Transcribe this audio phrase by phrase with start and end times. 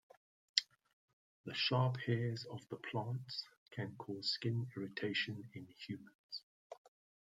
[1.45, 6.41] The sharp hairs of the plants can cause skin irritation in humans.